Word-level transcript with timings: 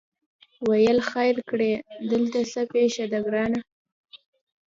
ویل 0.69 0.99
خیر 1.11 1.35
کړې 1.49 1.71
درته 2.09 2.41
څه 2.51 2.61
پېښه 2.73 3.05
ده 3.11 3.19
ګرانه 3.27 3.59